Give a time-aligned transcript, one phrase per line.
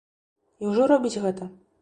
[0.65, 1.53] І ўжо робіць гэта.